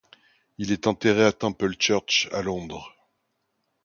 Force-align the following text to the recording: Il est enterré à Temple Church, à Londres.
Il 0.57 0.71
est 0.71 0.87
enterré 0.87 1.23
à 1.23 1.31
Temple 1.31 1.75
Church, 1.77 2.27
à 2.31 2.41
Londres. 2.41 2.95